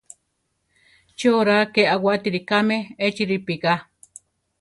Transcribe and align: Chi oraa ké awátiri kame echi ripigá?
Chi 1.17 1.27
oraa 1.39 1.63
ké 1.73 1.81
awátiri 1.95 2.41
kame 2.49 2.77
echi 3.07 3.23
ripigá? 3.29 3.73